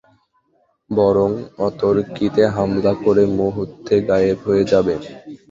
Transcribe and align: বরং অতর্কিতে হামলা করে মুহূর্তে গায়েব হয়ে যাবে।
বরং 0.89 1.29
অতর্কিতে 1.67 2.43
হামলা 2.55 2.93
করে 3.03 3.23
মুহূর্তে 3.37 3.95
গায়েব 4.07 4.37
হয়ে 4.45 4.63
যাবে। 4.71 4.95